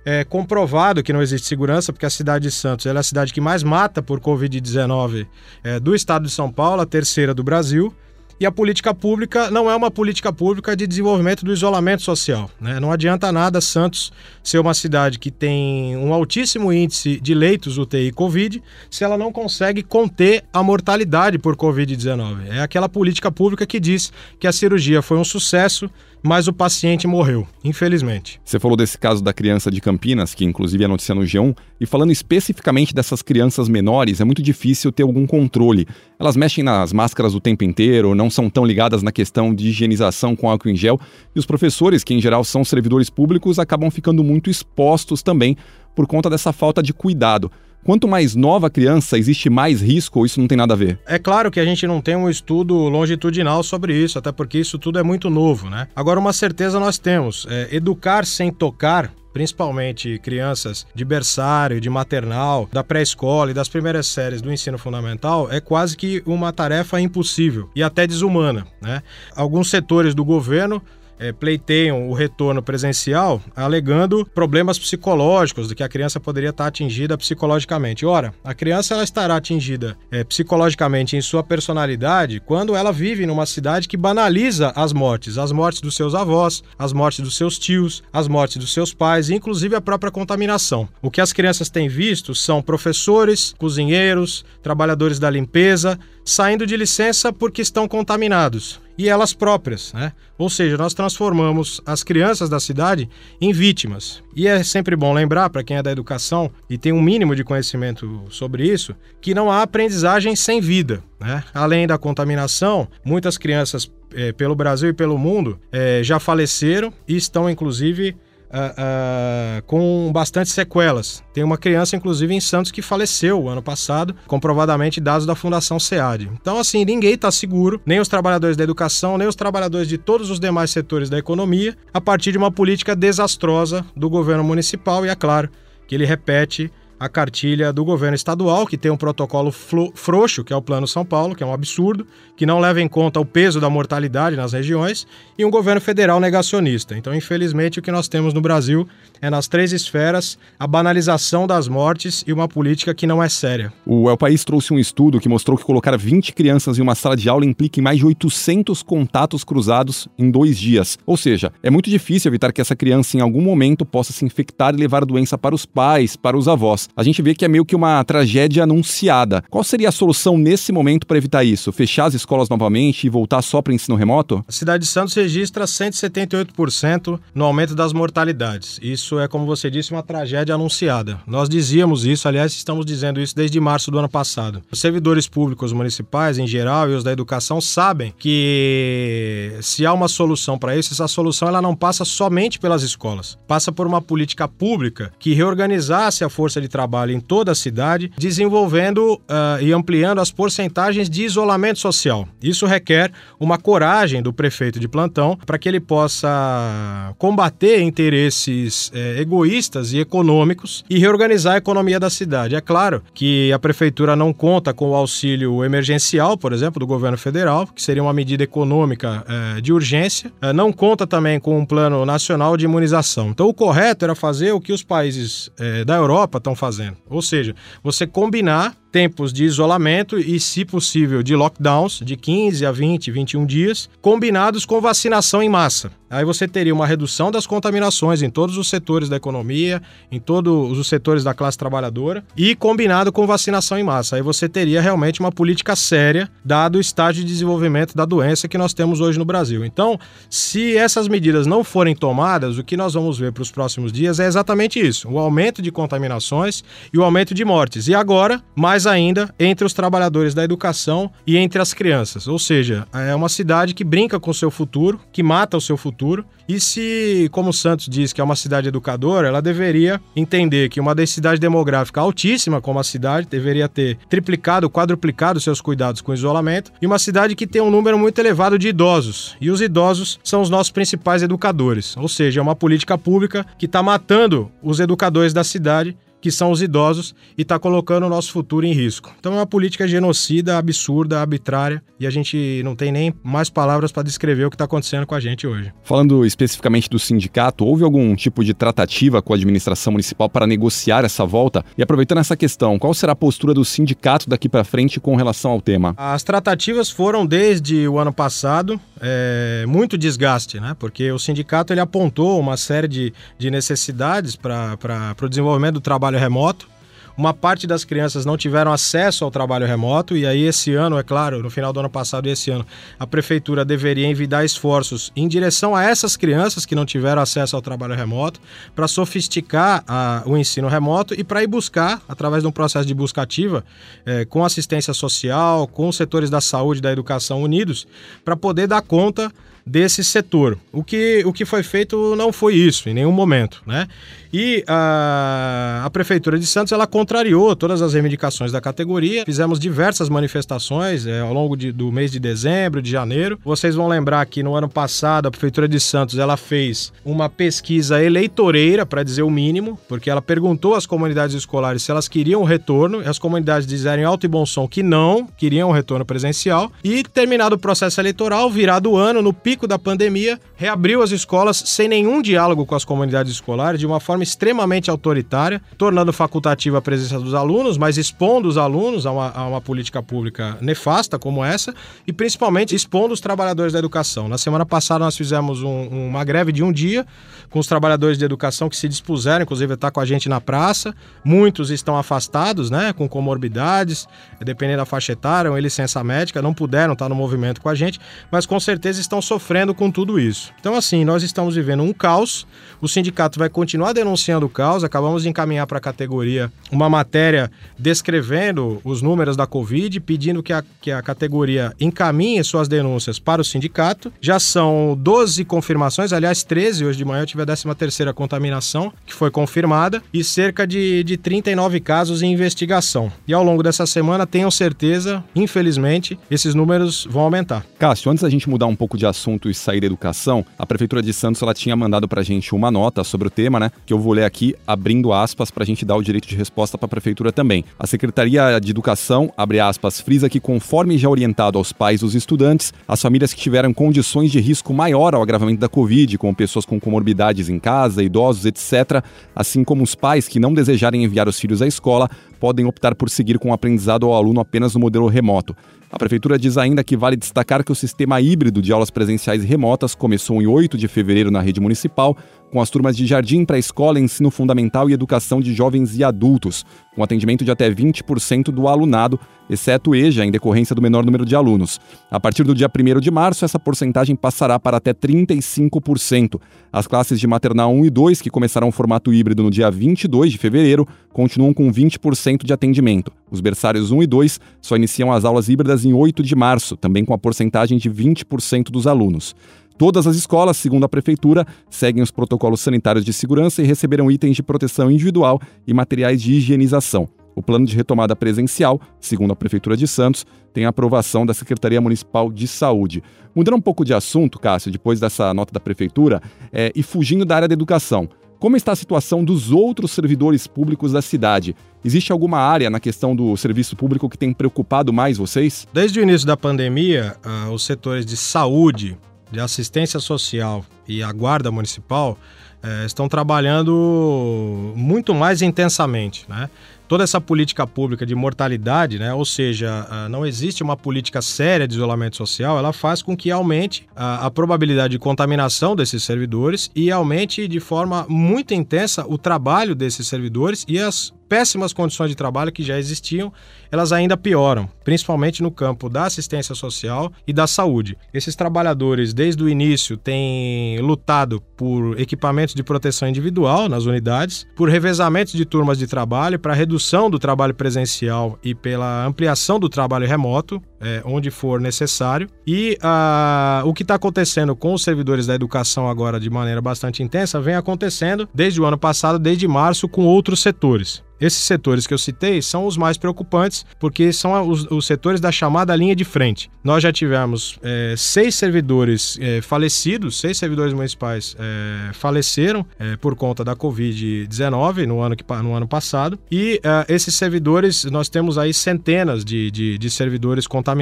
é 0.04 0.22
comprovado 0.24 1.02
que 1.02 1.12
não 1.12 1.22
existe 1.22 1.46
segurança, 1.46 1.92
porque 1.92 2.06
a 2.06 2.10
cidade 2.10 2.44
de 2.44 2.50
Santos 2.50 2.86
é 2.86 2.90
a 2.90 3.02
cidade 3.02 3.32
que 3.32 3.40
mais 3.40 3.62
mata 3.62 4.02
por 4.02 4.20
Covid-19 4.20 5.26
é, 5.62 5.80
do 5.80 5.94
estado 5.94 6.26
de 6.26 6.30
São 6.30 6.50
Paulo, 6.50 6.82
a 6.82 6.86
terceira 6.86 7.32
do 7.32 7.42
Brasil. 7.42 7.94
E 8.38 8.44
a 8.44 8.50
política 8.50 8.92
pública 8.92 9.48
não 9.48 9.70
é 9.70 9.76
uma 9.76 9.92
política 9.92 10.32
pública 10.32 10.76
de 10.76 10.88
desenvolvimento 10.88 11.44
do 11.44 11.52
isolamento 11.52 12.02
social. 12.02 12.50
Né? 12.60 12.80
Não 12.80 12.90
adianta 12.90 13.30
nada 13.30 13.60
Santos 13.60 14.12
ser 14.42 14.58
uma 14.58 14.74
cidade 14.74 15.20
que 15.20 15.30
tem 15.30 15.96
um 15.96 16.12
altíssimo 16.12 16.72
índice 16.72 17.20
de 17.20 17.32
leitos 17.32 17.78
UTI 17.78 18.10
Covid 18.10 18.60
se 18.90 19.04
ela 19.04 19.16
não 19.16 19.32
consegue 19.32 19.84
conter 19.84 20.44
a 20.52 20.64
mortalidade 20.64 21.38
por 21.38 21.56
Covid-19. 21.56 22.48
É 22.50 22.60
aquela 22.60 22.88
política 22.88 23.30
pública 23.30 23.64
que 23.64 23.78
diz 23.78 24.12
que 24.40 24.48
a 24.48 24.52
cirurgia 24.52 25.00
foi 25.00 25.16
um 25.16 25.24
sucesso, 25.24 25.88
mas 26.26 26.48
o 26.48 26.54
paciente 26.54 27.06
morreu, 27.06 27.46
infelizmente. 27.62 28.40
Você 28.42 28.58
falou 28.58 28.78
desse 28.78 28.96
caso 28.96 29.22
da 29.22 29.30
criança 29.30 29.70
de 29.70 29.78
Campinas, 29.78 30.34
que 30.34 30.42
inclusive 30.42 30.82
é 30.82 30.88
notícia 30.88 31.14
no 31.14 31.20
G1, 31.20 31.54
e 31.78 31.84
falando 31.84 32.12
especificamente 32.12 32.94
dessas 32.94 33.20
crianças 33.20 33.68
menores, 33.68 34.22
é 34.22 34.24
muito 34.24 34.40
difícil 34.40 34.90
ter 34.90 35.02
algum 35.02 35.26
controle. 35.26 35.86
Elas 36.18 36.34
mexem 36.34 36.64
nas 36.64 36.94
máscaras 36.94 37.34
o 37.34 37.40
tempo 37.40 37.62
inteiro, 37.62 38.14
não 38.14 38.30
são 38.30 38.48
tão 38.48 38.64
ligadas 38.64 39.02
na 39.02 39.12
questão 39.12 39.54
de 39.54 39.68
higienização 39.68 40.34
com 40.34 40.48
álcool 40.48 40.70
em 40.70 40.76
gel, 40.76 40.98
e 41.36 41.38
os 41.38 41.44
professores, 41.44 42.02
que 42.02 42.14
em 42.14 42.20
geral 42.22 42.42
são 42.42 42.64
servidores 42.64 43.10
públicos, 43.10 43.58
acabam 43.58 43.90
ficando 43.90 44.24
muito 44.24 44.48
expostos 44.48 45.22
também 45.22 45.58
por 45.94 46.06
conta 46.06 46.30
dessa 46.30 46.54
falta 46.54 46.82
de 46.82 46.94
cuidado. 46.94 47.52
Quanto 47.84 48.08
mais 48.08 48.34
nova 48.34 48.68
a 48.68 48.70
criança, 48.70 49.18
existe 49.18 49.50
mais 49.50 49.82
risco 49.82 50.20
ou 50.20 50.26
isso 50.26 50.40
não 50.40 50.48
tem 50.48 50.56
nada 50.56 50.72
a 50.72 50.76
ver? 50.76 50.98
É 51.06 51.18
claro 51.18 51.50
que 51.50 51.60
a 51.60 51.64
gente 51.66 51.86
não 51.86 52.00
tem 52.00 52.16
um 52.16 52.30
estudo 52.30 52.74
longitudinal 52.74 53.62
sobre 53.62 53.94
isso, 53.94 54.18
até 54.18 54.32
porque 54.32 54.58
isso 54.58 54.78
tudo 54.78 54.98
é 54.98 55.02
muito 55.02 55.28
novo, 55.28 55.68
né? 55.68 55.86
Agora, 55.94 56.18
uma 56.18 56.32
certeza 56.32 56.80
nós 56.80 56.96
temos: 56.96 57.46
é, 57.50 57.68
educar 57.70 58.24
sem 58.24 58.50
tocar 58.50 59.12
principalmente 59.34 60.18
crianças 60.20 60.86
de 60.94 61.04
berçário, 61.04 61.80
de 61.80 61.90
maternal, 61.90 62.68
da 62.72 62.84
pré-escola 62.84 63.50
e 63.50 63.54
das 63.54 63.68
primeiras 63.68 64.06
séries 64.06 64.40
do 64.40 64.50
ensino 64.50 64.78
fundamental, 64.78 65.50
é 65.50 65.60
quase 65.60 65.96
que 65.96 66.22
uma 66.24 66.52
tarefa 66.52 67.00
impossível 67.00 67.68
e 67.74 67.82
até 67.82 68.06
desumana. 68.06 68.64
Né? 68.80 69.02
Alguns 69.34 69.68
setores 69.68 70.14
do 70.14 70.24
governo 70.24 70.80
é, 71.18 71.32
pleiteiam 71.32 72.08
o 72.08 72.12
retorno 72.12 72.62
presencial 72.62 73.40
alegando 73.54 74.26
problemas 74.34 74.78
psicológicos, 74.78 75.68
de 75.68 75.74
que 75.74 75.82
a 75.82 75.88
criança 75.88 76.18
poderia 76.20 76.50
estar 76.50 76.66
atingida 76.66 77.16
psicologicamente. 77.16 78.04
Ora, 78.06 78.32
a 78.42 78.54
criança 78.54 78.94
ela 78.94 79.04
estará 79.04 79.36
atingida 79.36 79.96
é, 80.10 80.24
psicologicamente 80.24 81.16
em 81.16 81.20
sua 81.20 81.42
personalidade 81.42 82.40
quando 82.40 82.74
ela 82.74 82.92
vive 82.92 83.26
numa 83.26 83.46
cidade 83.46 83.88
que 83.88 83.96
banaliza 83.96 84.72
as 84.74 84.92
mortes, 84.92 85.38
as 85.38 85.52
mortes 85.52 85.80
dos 85.80 85.96
seus 85.96 86.14
avós, 86.14 86.62
as 86.78 86.92
mortes 86.92 87.20
dos 87.20 87.36
seus 87.36 87.58
tios, 87.58 88.02
as 88.12 88.28
mortes 88.28 88.56
dos 88.56 88.72
seus 88.72 88.92
pais, 88.92 89.30
inclusive 89.30 89.76
a 89.76 89.80
própria 89.80 90.12
contaminação. 90.12 90.88
O 91.02 91.10
que 91.10 91.20
as 91.20 91.32
crianças 91.32 91.68
têm 91.68 91.88
visto 91.88 92.34
são 92.34 92.62
professores, 92.62 93.54
cozinheiros, 93.58 94.44
trabalhadores 94.62 95.18
da 95.18 95.30
limpeza 95.30 95.98
saindo 96.24 96.66
de 96.66 96.76
licença 96.76 97.32
porque 97.32 97.60
estão 97.60 97.86
contaminados. 97.86 98.80
E 98.96 99.08
elas 99.08 99.32
próprias, 99.32 99.92
né? 99.92 100.12
Ou 100.38 100.48
seja, 100.48 100.76
nós 100.76 100.94
transformamos 100.94 101.80
as 101.86 102.02
crianças 102.02 102.48
da 102.48 102.58
cidade 102.58 103.08
em 103.40 103.52
vítimas. 103.52 104.22
E 104.34 104.46
é 104.46 104.62
sempre 104.62 104.96
bom 104.96 105.12
lembrar, 105.12 105.50
para 105.50 105.62
quem 105.62 105.76
é 105.76 105.82
da 105.82 105.92
educação 105.92 106.50
e 106.68 106.76
tem 106.76 106.92
um 106.92 107.02
mínimo 107.02 107.36
de 107.36 107.44
conhecimento 107.44 108.24
sobre 108.30 108.66
isso, 108.66 108.94
que 109.20 109.34
não 109.34 109.50
há 109.50 109.62
aprendizagem 109.62 110.34
sem 110.34 110.60
vida. 110.60 111.02
Né? 111.20 111.42
Além 111.52 111.86
da 111.86 111.98
contaminação, 111.98 112.88
muitas 113.04 113.38
crianças 113.38 113.90
é, 114.14 114.32
pelo 114.32 114.54
Brasil 114.54 114.90
e 114.90 114.92
pelo 114.92 115.18
mundo 115.18 115.58
é, 115.72 116.02
já 116.02 116.18
faleceram 116.18 116.92
e 117.06 117.16
estão, 117.16 117.48
inclusive, 117.48 118.16
uh, 118.54 119.62
com 119.66 120.10
bastante 120.12 120.50
sequelas. 120.50 121.22
Tem 121.32 121.42
uma 121.42 121.58
criança, 121.58 121.96
inclusive, 121.96 122.32
em 122.32 122.40
Santos 122.40 122.70
que 122.70 122.80
faleceu 122.80 123.48
ano 123.48 123.62
passado, 123.62 124.14
comprovadamente 124.26 125.00
dados 125.00 125.26
da 125.26 125.34
Fundação 125.34 125.78
SEAD. 125.80 126.30
Então, 126.40 126.58
assim, 126.58 126.84
ninguém 126.84 127.14
está 127.14 127.30
seguro, 127.30 127.80
nem 127.84 128.00
os 128.00 128.08
trabalhadores 128.08 128.56
da 128.56 128.64
educação, 128.64 129.18
nem 129.18 129.26
os 129.26 129.34
trabalhadores 129.34 129.88
de 129.88 129.98
todos 129.98 130.30
os 130.30 130.38
demais 130.38 130.70
setores 130.70 131.10
da 131.10 131.18
economia, 131.18 131.76
a 131.92 132.00
partir 132.00 132.32
de 132.32 132.38
uma 132.38 132.50
política 132.50 132.94
desastrosa 132.94 133.84
do 133.96 134.08
governo 134.08 134.44
municipal 134.44 135.04
e, 135.04 135.08
é 135.08 135.14
claro, 135.14 135.50
que 135.86 135.94
ele 135.94 136.06
repete 136.06 136.70
a 136.98 137.08
cartilha 137.08 137.72
do 137.72 137.84
governo 137.84 138.14
estadual, 138.14 138.66
que 138.66 138.76
tem 138.76 138.90
um 138.90 138.96
protocolo 138.96 139.52
frouxo, 139.52 140.44
que 140.44 140.52
é 140.52 140.56
o 140.56 140.62
Plano 140.62 140.86
São 140.86 141.04
Paulo, 141.04 141.34
que 141.34 141.42
é 141.42 141.46
um 141.46 141.52
absurdo, 141.52 142.06
que 142.36 142.46
não 142.46 142.60
leva 142.60 142.80
em 142.80 142.88
conta 142.88 143.20
o 143.20 143.24
peso 143.24 143.60
da 143.60 143.70
mortalidade 143.70 144.36
nas 144.36 144.52
regiões, 144.52 145.06
e 145.38 145.44
um 145.44 145.50
governo 145.50 145.80
federal 145.80 146.20
negacionista. 146.20 146.96
Então, 146.96 147.14
infelizmente, 147.14 147.78
o 147.78 147.82
que 147.82 147.92
nós 147.92 148.08
temos 148.08 148.32
no 148.32 148.40
Brasil 148.40 148.86
é 149.20 149.30
nas 149.30 149.48
três 149.48 149.72
esferas 149.72 150.38
a 150.58 150.66
banalização 150.66 151.46
das 151.46 151.68
mortes 151.68 152.24
e 152.26 152.32
uma 152.32 152.48
política 152.48 152.94
que 152.94 153.06
não 153.06 153.22
é 153.22 153.28
séria. 153.28 153.72
O 153.86 154.08
El 154.10 154.16
País 154.16 154.44
trouxe 154.44 154.72
um 154.72 154.78
estudo 154.78 155.20
que 155.20 155.28
mostrou 155.28 155.56
que 155.56 155.64
colocar 155.64 155.96
20 155.96 156.32
crianças 156.32 156.78
em 156.78 156.82
uma 156.82 156.94
sala 156.94 157.16
de 157.16 157.28
aula 157.28 157.44
implica 157.44 157.80
em 157.80 157.82
mais 157.82 157.98
de 157.98 158.06
800 158.06 158.82
contatos 158.82 159.44
cruzados 159.44 160.08
em 160.18 160.30
dois 160.30 160.58
dias. 160.58 160.98
Ou 161.06 161.16
seja, 161.16 161.52
é 161.62 161.70
muito 161.70 161.88
difícil 161.88 162.30
evitar 162.30 162.52
que 162.52 162.60
essa 162.60 162.76
criança 162.76 163.16
em 163.16 163.20
algum 163.20 163.40
momento 163.40 163.84
possa 163.84 164.12
se 164.12 164.24
infectar 164.24 164.74
e 164.74 164.78
levar 164.78 165.02
a 165.02 165.06
doença 165.06 165.38
para 165.38 165.54
os 165.54 165.64
pais, 165.64 166.16
para 166.16 166.36
os 166.36 166.48
avós. 166.48 166.83
A 166.96 167.02
gente 167.02 167.22
vê 167.22 167.34
que 167.34 167.44
é 167.44 167.48
meio 167.48 167.64
que 167.64 167.76
uma 167.76 168.02
tragédia 168.04 168.62
anunciada. 168.62 169.42
Qual 169.50 169.64
seria 169.64 169.88
a 169.88 169.92
solução 169.92 170.36
nesse 170.38 170.72
momento 170.72 171.06
para 171.06 171.18
evitar 171.18 171.44
isso? 171.44 171.72
Fechar 171.72 172.06
as 172.06 172.14
escolas 172.14 172.48
novamente 172.48 173.06
e 173.06 173.10
voltar 173.10 173.42
só 173.42 173.60
para 173.60 173.74
ensino 173.74 173.96
remoto? 173.96 174.44
A 174.46 174.52
cidade 174.52 174.84
de 174.84 174.90
Santos 174.90 175.14
registra 175.14 175.64
178% 175.64 177.18
no 177.34 177.44
aumento 177.44 177.74
das 177.74 177.92
mortalidades. 177.92 178.78
Isso 178.82 179.18
é, 179.18 179.28
como 179.28 179.46
você 179.46 179.70
disse, 179.70 179.92
uma 179.92 180.02
tragédia 180.02 180.54
anunciada. 180.54 181.20
Nós 181.26 181.48
dizíamos 181.48 182.04
isso, 182.04 182.28
aliás, 182.28 182.52
estamos 182.52 182.84
dizendo 182.84 183.20
isso 183.20 183.34
desde 183.34 183.58
março 183.60 183.90
do 183.90 183.98
ano 183.98 184.08
passado. 184.08 184.62
Os 184.70 184.80
servidores 184.80 185.28
públicos 185.28 185.72
municipais, 185.72 186.38
em 186.38 186.46
geral, 186.46 186.90
e 186.90 186.94
os 186.94 187.04
da 187.04 187.12
educação 187.12 187.60
sabem 187.60 188.12
que 188.18 189.56
se 189.60 189.86
há 189.86 189.92
uma 189.92 190.08
solução 190.08 190.58
para 190.58 190.76
isso, 190.76 190.92
essa 190.92 191.08
solução 191.08 191.48
ela 191.48 191.62
não 191.62 191.74
passa 191.74 192.04
somente 192.04 192.58
pelas 192.58 192.82
escolas. 192.82 193.38
Passa 193.46 193.72
por 193.72 193.86
uma 193.86 194.00
política 194.00 194.46
pública 194.46 195.12
que 195.18 195.34
reorganizasse 195.34 196.24
a 196.24 196.28
força 196.28 196.60
de 196.60 196.68
trabalho 196.74 197.12
em 197.12 197.20
toda 197.20 197.52
a 197.52 197.54
cidade, 197.54 198.10
desenvolvendo 198.18 199.14
uh, 199.14 199.62
e 199.62 199.72
ampliando 199.72 200.20
as 200.20 200.32
porcentagens 200.32 201.08
de 201.08 201.22
isolamento 201.22 201.78
social. 201.78 202.26
Isso 202.42 202.66
requer 202.66 203.12
uma 203.38 203.56
coragem 203.56 204.20
do 204.20 204.32
prefeito 204.32 204.80
de 204.80 204.88
plantão 204.88 205.38
para 205.46 205.56
que 205.56 205.68
ele 205.68 205.78
possa 205.78 207.14
combater 207.16 207.80
interesses 207.80 208.90
eh, 208.92 209.20
egoístas 209.20 209.92
e 209.92 210.00
econômicos 210.00 210.84
e 210.90 210.98
reorganizar 210.98 211.54
a 211.54 211.58
economia 211.58 212.00
da 212.00 212.10
cidade. 212.10 212.56
É 212.56 212.60
claro 212.60 213.02
que 213.14 213.52
a 213.52 213.58
prefeitura 213.58 214.16
não 214.16 214.32
conta 214.32 214.74
com 214.74 214.90
o 214.90 214.94
auxílio 214.94 215.62
emergencial, 215.64 216.36
por 216.36 216.52
exemplo, 216.52 216.80
do 216.80 216.86
governo 216.86 217.16
federal, 217.16 217.68
que 217.68 217.82
seria 217.82 218.02
uma 218.02 218.12
medida 218.12 218.42
econômica 218.42 219.24
eh, 219.28 219.60
de 219.60 219.72
urgência, 219.72 220.32
eh, 220.42 220.52
não 220.52 220.72
conta 220.72 221.06
também 221.06 221.38
com 221.38 221.56
um 221.56 221.64
plano 221.64 222.04
nacional 222.04 222.56
de 222.56 222.64
imunização. 222.64 223.28
Então, 223.28 223.46
o 223.48 223.54
correto 223.54 224.04
era 224.04 224.14
fazer 224.14 224.52
o 224.52 224.60
que 224.60 224.72
os 224.72 224.82
países 224.82 225.50
da 225.86 225.96
Europa 225.96 226.38
estão 226.38 226.54
fazendo, 226.54 226.63
ou 227.08 227.22
seja, 227.22 227.54
você 227.82 228.06
combinar 228.06 228.76
tempos 228.94 229.32
de 229.32 229.42
isolamento 229.42 230.16
e, 230.16 230.38
se 230.38 230.64
possível, 230.64 231.20
de 231.20 231.34
lockdowns 231.34 231.98
de 231.98 232.14
15 232.14 232.64
a 232.64 232.70
20, 232.70 233.10
21 233.10 233.44
dias, 233.44 233.90
combinados 234.00 234.64
com 234.64 234.80
vacinação 234.80 235.42
em 235.42 235.48
massa. 235.48 235.90
Aí 236.14 236.24
você 236.24 236.46
teria 236.46 236.72
uma 236.72 236.86
redução 236.86 237.28
das 237.28 237.44
contaminações 237.44 238.22
em 238.22 238.30
todos 238.30 238.56
os 238.56 238.68
setores 238.68 239.08
da 239.08 239.16
economia, 239.16 239.82
em 240.12 240.20
todos 240.20 240.78
os 240.78 240.86
setores 240.86 241.24
da 241.24 241.34
classe 241.34 241.58
trabalhadora 241.58 242.24
e 242.36 242.54
combinado 242.54 243.10
com 243.10 243.26
vacinação 243.26 243.76
em 243.76 243.82
massa. 243.82 244.14
Aí 244.14 244.22
você 244.22 244.48
teria 244.48 244.80
realmente 244.80 245.18
uma 245.18 245.32
política 245.32 245.74
séria, 245.74 246.30
dado 246.44 246.76
o 246.76 246.80
estágio 246.80 247.24
de 247.24 247.28
desenvolvimento 247.28 247.96
da 247.96 248.04
doença 248.04 248.46
que 248.46 248.56
nós 248.56 248.72
temos 248.72 249.00
hoje 249.00 249.18
no 249.18 249.24
Brasil. 249.24 249.64
Então, 249.64 249.98
se 250.30 250.76
essas 250.76 251.08
medidas 251.08 251.48
não 251.48 251.64
forem 251.64 251.96
tomadas, 251.96 252.58
o 252.58 252.62
que 252.62 252.76
nós 252.76 252.94
vamos 252.94 253.18
ver 253.18 253.32
para 253.32 253.42
os 253.42 253.50
próximos 253.50 253.90
dias 253.90 254.20
é 254.20 254.26
exatamente 254.26 254.78
isso: 254.78 255.08
o 255.08 255.18
aumento 255.18 255.60
de 255.60 255.72
contaminações 255.72 256.62
e 256.92 256.98
o 256.98 257.02
aumento 257.02 257.34
de 257.34 257.44
mortes. 257.44 257.88
E 257.88 257.94
agora, 257.94 258.40
mais 258.54 258.83
mais 258.84 258.86
ainda 258.86 259.34
entre 259.38 259.64
os 259.64 259.72
trabalhadores 259.72 260.34
da 260.34 260.44
educação 260.44 261.10
e 261.26 261.36
entre 261.36 261.60
as 261.60 261.72
crianças. 261.72 262.28
Ou 262.28 262.38
seja, 262.38 262.86
é 262.92 263.14
uma 263.14 263.28
cidade 263.28 263.74
que 263.74 263.84
brinca 263.84 264.20
com 264.20 264.30
o 264.30 264.34
seu 264.34 264.50
futuro, 264.50 265.00
que 265.12 265.22
mata 265.22 265.56
o 265.56 265.60
seu 265.60 265.76
futuro. 265.76 266.24
E 266.46 266.60
se, 266.60 267.28
como 267.32 267.52
Santos 267.52 267.88
diz 267.88 268.12
que 268.12 268.20
é 268.20 268.24
uma 268.24 268.36
cidade 268.36 268.68
educadora, 268.68 269.28
ela 269.28 269.40
deveria 269.40 270.00
entender 270.14 270.68
que 270.68 270.80
uma 270.80 270.94
densidade 270.94 271.40
demográfica 271.40 272.00
altíssima 272.00 272.60
como 272.60 272.78
a 272.78 272.84
cidade 272.84 273.26
deveria 273.26 273.68
ter 273.68 273.96
triplicado, 274.08 274.68
quadruplicado 274.68 275.40
seus 275.40 275.60
cuidados 275.60 276.02
com 276.02 276.12
isolamento, 276.12 276.70
e 276.82 276.86
uma 276.86 276.98
cidade 276.98 277.34
que 277.34 277.46
tem 277.46 277.62
um 277.62 277.70
número 277.70 277.98
muito 277.98 278.18
elevado 278.18 278.58
de 278.58 278.68
idosos. 278.68 279.36
E 279.40 279.50
os 279.50 279.62
idosos 279.62 280.20
são 280.22 280.42
os 280.42 280.50
nossos 280.50 280.70
principais 280.70 281.22
educadores. 281.22 281.96
Ou 281.96 282.08
seja, 282.08 282.40
é 282.40 282.42
uma 282.42 282.54
política 282.54 282.98
pública 282.98 283.46
que 283.58 283.66
está 283.66 283.82
matando 283.82 284.50
os 284.62 284.80
educadores 284.80 285.32
da 285.32 285.44
cidade 285.44 285.96
que 286.24 286.30
são 286.30 286.50
os 286.50 286.62
idosos, 286.62 287.14
e 287.36 287.42
está 287.42 287.58
colocando 287.58 288.06
o 288.06 288.08
nosso 288.08 288.32
futuro 288.32 288.64
em 288.64 288.72
risco. 288.72 289.14
Então 289.20 289.34
é 289.34 289.36
uma 289.36 289.46
política 289.46 289.86
genocida, 289.86 290.56
absurda, 290.56 291.20
arbitrária, 291.20 291.82
e 292.00 292.06
a 292.06 292.10
gente 292.10 292.62
não 292.64 292.74
tem 292.74 292.90
nem 292.90 293.12
mais 293.22 293.50
palavras 293.50 293.92
para 293.92 294.02
descrever 294.02 294.46
o 294.46 294.48
que 294.48 294.54
está 294.54 294.64
acontecendo 294.64 295.06
com 295.06 295.14
a 295.14 295.20
gente 295.20 295.46
hoje. 295.46 295.70
Falando 295.82 296.24
especificamente 296.24 296.88
do 296.88 296.98
sindicato, 296.98 297.66
houve 297.66 297.84
algum 297.84 298.16
tipo 298.16 298.42
de 298.42 298.54
tratativa 298.54 299.20
com 299.20 299.34
a 299.34 299.36
administração 299.36 299.92
municipal 299.92 300.26
para 300.30 300.46
negociar 300.46 301.04
essa 301.04 301.26
volta? 301.26 301.62
E 301.76 301.82
aproveitando 301.82 302.20
essa 302.20 302.38
questão, 302.38 302.78
qual 302.78 302.94
será 302.94 303.12
a 303.12 303.16
postura 303.16 303.52
do 303.52 303.62
sindicato 303.62 304.26
daqui 304.26 304.48
para 304.48 304.64
frente 304.64 304.98
com 304.98 305.16
relação 305.16 305.50
ao 305.50 305.60
tema? 305.60 305.92
As 305.98 306.22
tratativas 306.22 306.88
foram 306.88 307.26
desde 307.26 307.86
o 307.86 307.98
ano 307.98 308.14
passado, 308.14 308.80
é, 308.98 309.66
muito 309.68 309.98
desgaste, 309.98 310.58
né? 310.58 310.74
Porque 310.78 311.12
o 311.12 311.18
sindicato 311.18 311.70
ele 311.70 311.80
apontou 311.80 312.40
uma 312.40 312.56
série 312.56 312.88
de, 312.88 313.12
de 313.38 313.50
necessidades 313.50 314.36
para 314.36 315.14
o 315.20 315.28
desenvolvimento 315.28 315.74
do 315.74 315.80
trabalho 316.14 316.18
remoto. 316.18 316.74
Uma 317.16 317.32
parte 317.32 317.64
das 317.64 317.84
crianças 317.84 318.26
não 318.26 318.36
tiveram 318.36 318.72
acesso 318.72 319.24
ao 319.24 319.30
trabalho 319.30 319.64
remoto 319.64 320.16
e 320.16 320.26
aí 320.26 320.42
esse 320.42 320.74
ano, 320.74 320.98
é 320.98 321.02
claro, 321.04 321.40
no 321.40 321.48
final 321.48 321.72
do 321.72 321.78
ano 321.78 321.88
passado 321.88 322.26
e 322.26 322.32
esse 322.32 322.50
ano, 322.50 322.66
a 322.98 323.06
prefeitura 323.06 323.64
deveria 323.64 324.08
envidar 324.08 324.44
esforços 324.44 325.12
em 325.14 325.28
direção 325.28 325.76
a 325.76 325.84
essas 325.84 326.16
crianças 326.16 326.66
que 326.66 326.74
não 326.74 326.84
tiveram 326.84 327.22
acesso 327.22 327.54
ao 327.54 327.62
trabalho 327.62 327.94
remoto 327.94 328.40
para 328.74 328.88
sofisticar 328.88 329.84
a, 329.86 330.24
o 330.26 330.36
ensino 330.36 330.66
remoto 330.66 331.14
e 331.14 331.22
para 331.22 331.40
ir 331.40 331.46
buscar, 331.46 332.02
através 332.08 332.42
de 332.42 332.48
um 332.48 332.52
processo 332.52 332.84
de 332.84 332.94
busca 332.94 333.22
ativa, 333.22 333.64
é, 334.04 334.24
com 334.24 334.44
assistência 334.44 334.92
social, 334.92 335.68
com 335.68 335.88
os 335.88 335.96
setores 335.96 336.28
da 336.28 336.40
saúde 336.40 336.80
e 336.80 336.82
da 336.82 336.90
educação 336.90 337.44
unidos, 337.44 337.86
para 338.24 338.34
poder 338.34 338.66
dar 338.66 338.82
conta 338.82 339.30
desse 339.66 340.04
setor. 340.04 340.58
O 340.72 340.82
que, 340.82 341.22
o 341.24 341.32
que 341.32 341.44
foi 341.44 341.62
feito 341.62 342.14
não 342.16 342.32
foi 342.32 342.54
isso, 342.54 342.88
em 342.88 342.94
nenhum 342.94 343.12
momento, 343.12 343.62
né? 343.66 343.88
E 344.36 344.64
a, 344.66 345.82
a 345.84 345.90
Prefeitura 345.90 346.36
de 346.36 346.44
Santos, 346.44 346.72
ela 346.72 346.88
contrariou 346.88 347.54
todas 347.54 347.80
as 347.80 347.94
reivindicações 347.94 348.50
da 348.50 348.60
categoria. 348.60 349.24
Fizemos 349.24 349.60
diversas 349.60 350.08
manifestações 350.08 351.06
é, 351.06 351.20
ao 351.20 351.32
longo 351.32 351.56
de, 351.56 351.70
do 351.70 351.92
mês 351.92 352.10
de 352.10 352.18
dezembro, 352.18 352.82
de 352.82 352.90
janeiro. 352.90 353.38
Vocês 353.44 353.76
vão 353.76 353.86
lembrar 353.86 354.26
que 354.26 354.42
no 354.42 354.56
ano 354.56 354.68
passado, 354.68 355.28
a 355.28 355.30
Prefeitura 355.30 355.68
de 355.68 355.78
Santos, 355.78 356.18
ela 356.18 356.36
fez 356.36 356.92
uma 357.04 357.28
pesquisa 357.28 358.02
eleitoreira, 358.02 358.84
para 358.84 359.04
dizer 359.04 359.22
o 359.22 359.30
mínimo, 359.30 359.78
porque 359.88 360.10
ela 360.10 360.20
perguntou 360.20 360.74
às 360.74 360.84
comunidades 360.84 361.36
escolares 361.36 361.84
se 361.84 361.92
elas 361.92 362.08
queriam 362.08 362.42
o 362.42 362.44
retorno, 362.44 363.02
e 363.02 363.06
as 363.06 363.20
comunidades 363.20 363.68
disseram 363.68 364.04
alto 364.08 364.26
e 364.26 364.28
bom 364.28 364.44
som 364.44 364.66
que 364.66 364.82
não, 364.82 365.28
queriam 365.36 365.68
o 365.68 365.72
retorno 365.72 366.04
presencial. 366.04 366.72
E 366.82 367.04
terminado 367.04 367.54
o 367.54 367.58
processo 367.58 368.00
eleitoral, 368.00 368.50
virado 368.50 368.90
o 368.90 368.96
ano, 368.96 369.22
no 369.22 369.32
pico 369.32 369.53
pico 369.54 369.68
da 369.68 369.78
pandemia, 369.78 370.40
reabriu 370.56 371.00
as 371.00 371.12
escolas 371.12 371.56
sem 371.56 371.86
nenhum 371.86 372.20
diálogo 372.20 372.66
com 372.66 372.74
as 372.74 372.84
comunidades 372.84 373.30
escolares, 373.30 373.78
de 373.78 373.86
uma 373.86 374.00
forma 374.00 374.24
extremamente 374.24 374.90
autoritária, 374.90 375.62
tornando 375.78 376.12
facultativa 376.12 376.78
a 376.78 376.82
presença 376.82 377.20
dos 377.20 377.34
alunos, 377.34 377.78
mas 377.78 377.96
expondo 377.96 378.48
os 378.48 378.58
alunos 378.58 379.06
a 379.06 379.12
uma, 379.12 379.30
a 379.30 379.46
uma 379.46 379.60
política 379.60 380.02
pública 380.02 380.58
nefasta 380.60 381.20
como 381.20 381.44
essa, 381.44 381.72
e 382.04 382.12
principalmente 382.12 382.74
expondo 382.74 383.14
os 383.14 383.20
trabalhadores 383.20 383.72
da 383.72 383.78
educação. 383.78 384.28
Na 384.28 384.38
semana 384.38 384.66
passada 384.66 385.04
nós 385.04 385.16
fizemos 385.16 385.62
um, 385.62 385.86
uma 385.86 386.24
greve 386.24 386.50
de 386.50 386.64
um 386.64 386.72
dia 386.72 387.06
com 387.48 387.60
os 387.60 387.68
trabalhadores 387.68 388.18
de 388.18 388.24
educação 388.24 388.68
que 388.68 388.76
se 388.76 388.88
dispuseram, 388.88 389.44
inclusive, 389.44 389.72
a 389.72 389.76
estar 389.76 389.92
com 389.92 390.00
a 390.00 390.04
gente 390.04 390.28
na 390.28 390.40
praça. 390.40 390.92
Muitos 391.22 391.70
estão 391.70 391.96
afastados, 391.96 392.70
né, 392.70 392.92
com 392.92 393.08
comorbidades, 393.08 394.08
dependendo 394.40 394.78
da 394.78 394.84
faixa 394.84 395.12
etária, 395.12 395.48
ou 395.48 395.56
licença 395.56 396.02
médica, 396.02 396.42
não 396.42 396.52
puderam 396.52 396.94
estar 396.94 397.08
no 397.08 397.14
movimento 397.14 397.60
com 397.60 397.68
a 397.68 397.74
gente, 397.76 398.00
mas 398.32 398.46
com 398.46 398.58
certeza 398.58 399.00
estão 399.00 399.22
sofrendo 399.22 399.43
com 399.74 399.90
tudo 399.90 400.18
isso. 400.18 400.52
Então, 400.58 400.74
assim, 400.74 401.04
nós 401.04 401.22
estamos 401.22 401.54
vivendo 401.54 401.82
um 401.82 401.92
caos, 401.92 402.46
o 402.80 402.88
sindicato 402.88 403.38
vai 403.38 403.48
continuar 403.48 403.92
denunciando 403.92 404.46
o 404.46 404.48
caos, 404.48 404.84
acabamos 404.84 405.22
de 405.22 405.28
encaminhar 405.28 405.66
para 405.66 405.78
a 405.78 405.80
categoria 405.80 406.50
uma 406.72 406.88
matéria 406.88 407.50
descrevendo 407.78 408.80
os 408.82 409.02
números 409.02 409.36
da 409.36 409.46
Covid, 409.46 410.00
pedindo 410.00 410.42
que 410.42 410.52
a, 410.52 410.64
que 410.80 410.90
a 410.90 411.02
categoria 411.02 411.72
encaminhe 411.78 412.42
suas 412.42 412.68
denúncias 412.68 413.18
para 413.18 413.40
o 413.42 413.44
sindicato. 413.44 414.12
Já 414.20 414.40
são 414.40 414.98
12 414.98 415.44
confirmações, 415.44 416.12
aliás, 416.12 416.42
13, 416.42 416.86
hoje 416.86 416.98
de 416.98 417.04
manhã 417.04 417.22
eu 417.22 417.26
tive 417.26 417.42
a 417.42 417.46
13 417.46 417.74
terceira 417.74 418.14
contaminação, 418.14 418.92
que 419.04 419.12
foi 419.12 419.30
confirmada, 419.30 420.02
e 420.12 420.24
cerca 420.24 420.66
de, 420.66 421.04
de 421.04 421.16
39 421.16 421.80
casos 421.80 422.22
em 422.22 422.32
investigação. 422.32 423.12
E 423.26 423.34
ao 423.34 423.44
longo 423.44 423.62
dessa 423.62 423.86
semana, 423.86 424.26
tenham 424.26 424.50
certeza, 424.50 425.22
infelizmente, 425.34 426.18
esses 426.30 426.54
números 426.54 427.06
vão 427.10 427.22
aumentar. 427.22 427.64
Cássio, 427.78 428.10
antes 428.10 428.22
da 428.22 428.30
gente 428.30 428.48
mudar 428.48 428.66
um 428.66 428.76
pouco 428.76 428.96
de 428.96 429.06
assunto 429.06 429.33
e 429.48 429.54
sair 429.54 429.80
da 429.80 429.86
educação, 429.86 430.44
a 430.58 430.64
Prefeitura 430.64 431.02
de 431.02 431.12
Santos 431.12 431.42
ela 431.42 431.52
tinha 431.52 431.74
mandado 431.76 432.08
para 432.08 432.20
a 432.20 432.24
gente 432.24 432.54
uma 432.54 432.70
nota 432.70 433.04
sobre 433.04 433.28
o 433.28 433.30
tema, 433.30 433.58
né? 433.60 433.70
Que 433.84 433.92
eu 433.92 433.98
vou 433.98 434.12
ler 434.12 434.24
aqui, 434.24 434.54
abrindo 434.66 435.12
aspas, 435.12 435.50
para 435.50 435.62
a 435.62 435.66
gente 435.66 435.84
dar 435.84 435.96
o 435.96 436.02
direito 436.02 436.28
de 436.28 436.36
resposta 436.36 436.78
para 436.78 436.86
a 436.86 436.88
Prefeitura 436.88 437.32
também. 437.32 437.64
A 437.78 437.86
Secretaria 437.86 438.60
de 438.60 438.70
Educação, 438.70 439.32
abre 439.36 439.60
aspas, 439.60 440.00
frisa 440.00 440.28
que 440.28 440.40
conforme 440.40 440.96
já 440.96 441.08
orientado 441.08 441.58
aos 441.58 441.72
pais 441.72 442.00
dos 442.00 442.14
estudantes, 442.14 442.72
as 442.86 443.00
famílias 443.02 443.34
que 443.34 443.40
tiveram 443.40 443.74
condições 443.74 444.30
de 444.30 444.40
risco 444.40 444.72
maior 444.72 445.14
ao 445.14 445.22
agravamento 445.22 445.60
da 445.60 445.68
Covid, 445.68 446.16
como 446.18 446.34
pessoas 446.34 446.64
com 446.64 446.80
comorbidades 446.80 447.48
em 447.48 447.58
casa, 447.58 448.02
idosos, 448.02 448.46
etc., 448.46 449.02
assim 449.34 449.64
como 449.64 449.82
os 449.82 449.94
pais 449.94 450.28
que 450.28 450.38
não 450.38 450.54
desejarem 450.54 451.04
enviar 451.04 451.28
os 451.28 451.38
filhos 451.38 451.60
à 451.60 451.66
escola, 451.66 452.08
podem 452.38 452.66
optar 452.66 452.94
por 452.94 453.08
seguir 453.08 453.38
com 453.38 453.50
o 453.50 453.52
aprendizado 453.52 454.06
ao 454.06 454.14
aluno 454.14 454.40
apenas 454.40 454.74
no 454.74 454.80
modelo 454.80 455.08
remoto. 455.08 455.56
A 455.90 455.98
Prefeitura 455.98 456.36
diz 456.36 456.58
ainda 456.58 456.82
que 456.82 456.96
vale 456.96 457.16
destacar 457.16 457.62
que 457.62 457.70
o 457.70 457.74
sistema 457.74 458.20
híbrido 458.20 458.60
de 458.60 458.72
aulas 458.72 458.90
presenciais 458.90 459.23
e 459.42 459.46
remotas 459.46 459.94
começou 459.94 460.42
em 460.42 460.46
8 460.46 460.76
de 460.76 460.86
fevereiro 460.88 461.30
na 461.30 461.40
rede 461.40 461.60
municipal, 461.60 462.16
com 462.54 462.60
as 462.60 462.70
turmas 462.70 462.96
de 462.96 463.04
jardim 463.04 463.44
para 463.44 463.58
escola, 463.58 463.98
ensino 463.98 464.30
fundamental 464.30 464.88
e 464.88 464.92
educação 464.92 465.40
de 465.40 465.52
jovens 465.52 465.98
e 465.98 466.04
adultos, 466.04 466.64
com 466.94 467.02
atendimento 467.02 467.44
de 467.44 467.50
até 467.50 467.68
20% 467.68 468.52
do 468.52 468.68
alunado, 468.68 469.18
exceto 469.50 469.92
EJA, 469.92 470.24
em 470.24 470.30
decorrência 470.30 470.72
do 470.72 470.80
menor 470.80 471.04
número 471.04 471.26
de 471.26 471.34
alunos. 471.34 471.80
A 472.08 472.20
partir 472.20 472.44
do 472.44 472.54
dia 472.54 472.70
1 472.70 473.00
de 473.00 473.10
março, 473.10 473.44
essa 473.44 473.58
porcentagem 473.58 474.14
passará 474.14 474.56
para 474.56 474.76
até 474.76 474.94
35%. 474.94 476.40
As 476.72 476.86
classes 476.86 477.18
de 477.18 477.26
maternal 477.26 477.74
1 477.74 477.86
e 477.86 477.90
2, 477.90 478.22
que 478.22 478.30
começarão 478.30 478.68
o 478.68 478.72
formato 478.72 479.12
híbrido 479.12 479.42
no 479.42 479.50
dia 479.50 479.68
22 479.68 480.30
de 480.30 480.38
fevereiro, 480.38 480.86
continuam 481.12 481.52
com 481.52 481.72
20% 481.72 482.44
de 482.44 482.52
atendimento. 482.52 483.10
Os 483.32 483.40
berçários 483.40 483.90
1 483.90 484.04
e 484.04 484.06
2 484.06 484.40
só 484.62 484.76
iniciam 484.76 485.12
as 485.12 485.24
aulas 485.24 485.48
híbridas 485.48 485.84
em 485.84 485.92
8 485.92 486.22
de 486.22 486.36
março, 486.36 486.76
também 486.76 487.04
com 487.04 487.12
a 487.12 487.18
porcentagem 487.18 487.78
de 487.78 487.90
20% 487.90 488.70
dos 488.70 488.86
alunos. 488.86 489.34
Todas 489.76 490.06
as 490.06 490.14
escolas, 490.14 490.56
segundo 490.56 490.84
a 490.84 490.88
Prefeitura, 490.88 491.44
seguem 491.68 492.02
os 492.02 492.10
protocolos 492.10 492.60
sanitários 492.60 493.04
de 493.04 493.12
segurança 493.12 493.60
e 493.60 493.66
receberam 493.66 494.10
itens 494.10 494.36
de 494.36 494.42
proteção 494.42 494.90
individual 494.90 495.40
e 495.66 495.74
materiais 495.74 496.22
de 496.22 496.34
higienização. 496.34 497.08
O 497.34 497.42
plano 497.42 497.66
de 497.66 497.74
retomada 497.74 498.14
presencial, 498.14 498.80
segundo 499.00 499.32
a 499.32 499.36
Prefeitura 499.36 499.76
de 499.76 499.88
Santos, 499.88 500.24
tem 500.52 500.64
a 500.64 500.68
aprovação 500.68 501.26
da 501.26 501.34
Secretaria 501.34 501.80
Municipal 501.80 502.30
de 502.30 502.46
Saúde. 502.46 503.02
Mudando 503.34 503.56
um 503.56 503.60
pouco 503.60 503.84
de 503.84 503.92
assunto, 503.92 504.38
Cássio, 504.38 504.70
depois 504.70 505.00
dessa 505.00 505.34
nota 505.34 505.52
da 505.52 505.58
Prefeitura, 505.58 506.22
é, 506.52 506.70
e 506.76 506.82
fugindo 506.82 507.24
da 507.24 507.34
área 507.34 507.48
da 507.48 507.54
educação, 507.54 508.08
como 508.38 508.56
está 508.56 508.72
a 508.72 508.76
situação 508.76 509.24
dos 509.24 509.50
outros 509.50 509.90
servidores 509.90 510.46
públicos 510.46 510.92
da 510.92 511.00
cidade? 511.00 511.56
Existe 511.84 512.12
alguma 512.12 512.38
área 512.38 512.70
na 512.70 512.78
questão 512.78 513.16
do 513.16 513.36
serviço 513.36 513.74
público 513.74 514.08
que 514.08 514.18
tem 514.18 514.32
preocupado 514.32 514.92
mais 514.92 515.16
vocês? 515.16 515.66
Desde 515.72 515.98
o 515.98 516.02
início 516.02 516.26
da 516.26 516.36
pandemia, 516.36 517.16
uh, 517.24 517.50
os 517.50 517.64
setores 517.64 518.04
de 518.04 518.16
saúde, 518.16 518.98
de 519.34 519.40
assistência 519.40 520.00
social 520.00 520.64
e 520.88 521.02
a 521.02 521.12
guarda 521.12 521.50
municipal 521.50 522.16
uh, 522.62 522.86
estão 522.86 523.08
trabalhando 523.08 524.72
muito 524.74 525.14
mais 525.14 525.42
intensamente, 525.42 526.24
né? 526.28 526.48
toda 526.88 527.04
essa 527.04 527.20
política 527.20 527.66
pública 527.66 528.04
de 528.04 528.14
mortalidade, 528.14 528.98
né, 528.98 529.12
ou 529.12 529.24
seja, 529.24 529.86
ah, 529.90 530.08
não 530.08 530.24
existe 530.26 530.62
uma 530.62 530.76
política 530.76 531.22
séria 531.22 531.66
de 531.66 531.74
isolamento 531.74 532.16
social, 532.16 532.58
ela 532.58 532.72
faz 532.72 533.02
com 533.02 533.16
que 533.16 533.30
aumente 533.30 533.86
a, 533.96 534.26
a, 534.26 534.30
probabilidade 534.30 534.92
de 534.92 534.98
contaminação 534.98 535.74
desses 535.74 536.02
servidores 536.02 536.70
e 536.74 536.90
aumente 536.90 537.48
de 537.48 537.60
forma 537.60 538.06
muito 538.08 538.54
intensa 538.54 539.04
o 539.08 539.16
trabalho 539.16 539.74
desses 539.74 540.06
servidores 540.06 540.64
e 540.68 540.78
as 540.78 541.12
péssimas 541.34 541.72
condições 541.72 542.10
de 542.10 542.14
trabalho 542.14 542.52
que 542.52 542.62
já 542.62 542.78
existiam, 542.78 543.32
elas 543.68 543.90
ainda 543.90 544.16
pioram, 544.16 544.70
principalmente 544.84 545.42
no 545.42 545.50
campo 545.50 545.88
da 545.88 546.04
assistência 546.04 546.54
social 546.54 547.12
e 547.26 547.32
da 547.32 547.44
saúde. 547.44 547.98
Esses 548.12 548.36
trabalhadores, 548.36 549.12
desde 549.12 549.42
o 549.42 549.48
início, 549.48 549.96
têm 549.96 550.78
lutado 550.78 551.42
por 551.56 552.00
equipamentos 552.00 552.54
de 552.54 552.62
proteção 552.62 553.08
individual 553.08 553.68
nas 553.68 553.84
unidades, 553.84 554.46
por 554.54 554.68
revezamentos 554.68 555.32
de 555.32 555.44
turmas 555.44 555.76
de 555.76 555.88
trabalho, 555.88 556.38
para 556.38 556.54
redução 556.54 557.10
do 557.10 557.18
trabalho 557.18 557.52
presencial 557.52 558.38
e 558.40 558.54
pela 558.54 559.04
ampliação 559.04 559.58
do 559.58 559.68
trabalho 559.68 560.06
remoto, 560.06 560.62
é, 560.84 561.02
onde 561.04 561.30
for 561.30 561.60
necessário. 561.60 562.28
E 562.46 562.76
ah, 562.82 563.62
o 563.64 563.72
que 563.72 563.82
está 563.82 563.94
acontecendo 563.94 564.54
com 564.54 564.74
os 564.74 564.82
servidores 564.82 565.26
da 565.26 565.34
educação 565.34 565.88
agora 565.88 566.20
de 566.20 566.30
maneira 566.30 566.60
bastante 566.60 567.02
intensa 567.02 567.40
vem 567.40 567.54
acontecendo 567.54 568.28
desde 568.34 568.60
o 568.60 568.64
ano 568.64 568.78
passado, 568.78 569.18
desde 569.18 569.48
março, 569.48 569.88
com 569.88 570.04
outros 570.04 570.40
setores. 570.40 571.02
Esses 571.20 571.42
setores 571.42 571.86
que 571.86 571.94
eu 571.94 571.98
citei 571.98 572.42
são 572.42 572.66
os 572.66 572.76
mais 572.76 572.98
preocupantes, 572.98 573.64
porque 573.78 574.12
são 574.12 574.48
os, 574.48 574.66
os 574.70 574.86
setores 574.86 575.20
da 575.20 575.30
chamada 575.30 575.74
linha 575.74 575.94
de 575.94 576.04
frente. 576.04 576.50
Nós 576.62 576.82
já 576.82 576.92
tivemos 576.92 577.58
é, 577.62 577.94
seis 577.96 578.34
servidores 578.34 579.16
é, 579.20 579.40
falecidos, 579.40 580.18
seis 580.18 580.36
servidores 580.36 580.74
municipais 580.74 581.36
é, 581.38 581.92
faleceram 581.92 582.66
é, 582.78 582.96
por 582.96 583.14
conta 583.14 583.44
da 583.44 583.54
Covid-19 583.54 584.86
no 584.86 585.00
ano, 585.00 585.16
que, 585.16 585.24
no 585.42 585.54
ano 585.54 585.68
passado. 585.68 586.18
E 586.30 586.60
é, 586.62 586.92
esses 586.92 587.14
servidores, 587.14 587.84
nós 587.84 588.08
temos 588.08 588.36
aí 588.36 588.52
centenas 588.52 589.24
de, 589.24 589.50
de, 589.50 589.78
de 589.78 589.90
servidores 589.90 590.46
contaminados 590.46 590.73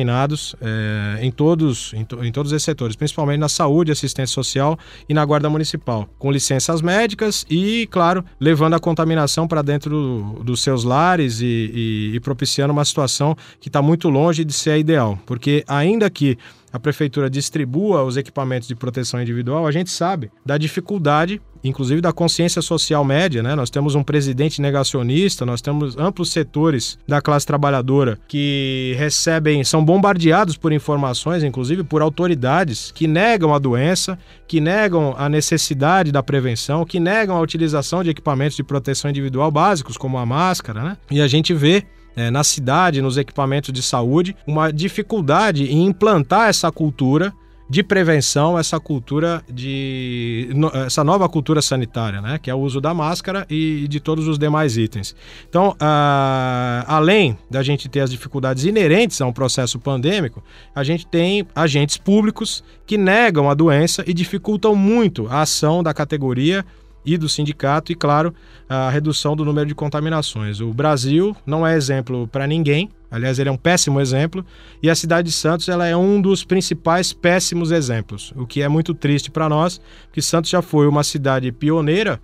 é, 0.61 1.18
em, 1.20 1.30
todos, 1.30 1.92
em, 1.94 2.04
to, 2.04 2.25
em 2.25 2.32
todos 2.32 2.52
esses 2.52 2.64
setores, 2.64 2.96
principalmente 2.96 3.38
na 3.38 3.49
saúde, 3.49 3.92
assistência 3.92 4.32
social 4.34 4.78
e 5.08 5.14
na 5.14 5.25
guarda 5.25 5.49
municipal, 5.50 6.08
com 6.18 6.30
licenças 6.30 6.80
médicas 6.80 7.44
e, 7.49 7.87
claro, 7.90 8.25
levando 8.40 8.75
a 8.75 8.80
contaminação 8.80 9.46
para 9.46 9.62
dentro 9.62 10.40
dos 10.44 10.62
seus 10.62 10.84
lares 10.84 11.40
e, 11.40 11.46
e, 11.46 12.16
e 12.16 12.20
propiciando 12.20 12.72
uma 12.72 12.84
situação 12.84 13.37
que 13.61 13.68
está 13.68 13.82
muito 13.82 14.08
longe 14.08 14.44
de 14.44 14.52
ser 14.52 14.70
a 14.70 14.78
ideal. 14.78 15.18
Porque 15.26 15.64
ainda 15.66 16.08
que 16.08 16.38
a 16.72 16.78
prefeitura 16.78 17.28
distribua 17.28 18.02
os 18.02 18.16
equipamentos 18.16 18.66
de 18.66 18.75
proteção 18.75 19.20
individual, 19.20 19.66
a 19.66 19.72
gente 19.72 19.90
sabe 19.90 20.30
da 20.44 20.56
dificuldade, 20.56 21.40
inclusive 21.62 22.00
da 22.00 22.12
consciência 22.12 22.61
social 22.61 23.04
média, 23.04 23.42
né? 23.42 23.54
Nós 23.54 23.71
temos 23.71 23.95
um 23.95 24.02
presidente 24.02 24.61
negacionista, 24.61 25.47
nós 25.47 25.61
temos 25.61 25.97
amplos 25.97 26.31
setores 26.31 26.99
da 27.07 27.21
classe 27.21 27.47
trabalhadora 27.47 28.19
que 28.28 28.95
recebem, 28.99 29.62
são 29.64 29.85
bombardeados 29.85 30.57
por 30.57 30.73
informações, 30.73 31.42
inclusive 31.42 31.83
por 31.85 32.02
autoridades 32.02 32.90
que 32.95 33.07
negam 33.07 33.54
a 33.54 33.59
doença, 33.59 34.19
que 34.47 34.61
negam 34.61 35.14
a 35.16 35.28
necessidade 35.28 36.12
da 36.12 36.23
prevenção, 36.23 36.85
que 36.85 37.00
negam 37.00 37.37
a 37.37 37.40
utilização 37.40 38.02
de 38.02 38.11
equipamentos 38.11 38.57
de 38.57 38.62
proteção 38.62 39.11
individual 39.11 39.50
básicos, 39.50 39.97
como 39.97 40.19
a 40.19 40.26
máscara, 40.26 40.83
né? 40.83 40.97
E 41.11 41.21
a 41.21 41.26
gente 41.26 41.54
vê 41.54 41.85
é, 42.16 42.31
na 42.31 42.45
cidade, 42.45 43.00
nos 43.00 43.16
equipamentos 43.16 43.73
de 43.73 43.83
saúde, 43.83 44.37
uma 44.47 44.71
dificuldade 44.71 45.64
em 45.64 45.87
implantar 45.87 46.49
essa 46.49 46.71
cultura 46.71 47.33
de 47.73 47.83
prevenção, 47.83 48.59
essa 48.59 48.79
cultura 48.79 49.43
de 49.50 50.50
essa 50.85 51.02
nova 51.02 51.26
cultura 51.26 51.62
sanitária, 51.62 52.21
né, 52.21 52.38
que 52.38 52.50
é 52.50 52.55
o 52.55 52.59
uso 52.59 52.83
da 52.83 52.93
máscara 52.93 53.47
e 53.49 53.88
de 53.88 53.99
todos 53.99 54.29
os 54.29 54.38
demais 54.38 54.76
itens. 54.76 55.17
Então, 55.49 55.71
uh, 55.71 56.85
além 56.87 57.38
da 57.50 57.62
gente 57.62 57.88
ter 57.88 58.00
as 58.00 58.11
dificuldades 58.11 58.67
inerentes 58.67 59.23
a 59.23 59.26
um 59.26 59.33
processo 59.33 59.79
pandêmico, 59.79 60.45
a 60.75 60.85
gente 60.85 61.07
tem 61.07 61.47
agentes 61.55 61.97
públicos 61.97 62.62
que 62.87 62.99
negam 62.99 63.49
a 63.49 63.55
doença 63.55 64.05
e 64.07 64.12
dificultam 64.12 64.76
muito 64.76 65.26
a 65.29 65.41
ação 65.41 65.83
da 65.83 65.95
categoria 65.95 66.62
e 67.04 67.16
do 67.16 67.28
sindicato 67.28 67.90
e, 67.92 67.94
claro, 67.94 68.35
a 68.68 68.90
redução 68.90 69.35
do 69.35 69.44
número 69.44 69.66
de 69.66 69.75
contaminações. 69.75 70.61
O 70.61 70.73
Brasil 70.73 71.37
não 71.44 71.66
é 71.66 71.76
exemplo 71.76 72.28
para 72.28 72.47
ninguém, 72.47 72.88
aliás, 73.11 73.38
ele 73.38 73.49
é 73.49 73.52
um 73.52 73.56
péssimo 73.56 74.00
exemplo, 74.00 74.44
e 74.82 74.88
a 74.88 74.94
cidade 74.94 75.28
de 75.28 75.35
Santos 75.35 75.68
ela 75.68 75.87
é 75.87 75.97
um 75.97 76.21
dos 76.21 76.44
principais 76.44 77.12
péssimos 77.12 77.71
exemplos, 77.71 78.32
o 78.37 78.47
que 78.47 78.62
é 78.62 78.68
muito 78.68 78.94
triste 78.94 79.30
para 79.30 79.49
nós, 79.49 79.80
porque 80.06 80.23
Santos 80.23 80.50
já 80.50 80.62
foi 80.62 80.87
uma 80.87 81.02
cidade 81.02 81.50
pioneira 81.52 82.21